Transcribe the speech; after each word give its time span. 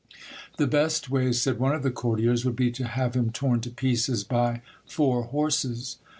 The 0.57 0.65
best 0.65 1.11
way, 1.11 1.31
said 1.31 1.59
one 1.59 1.75
of 1.75 1.83
the 1.83 1.91
courtiers, 1.91 2.43
would 2.43 2.55
be 2.55 2.71
to 2.71 2.87
have 2.87 3.13
him 3.13 3.29
torn 3.31 3.61
to 3.61 3.69
pieces 3.69 4.23
by 4.23 4.63
four 4.87 5.25
horses. 5.25 5.97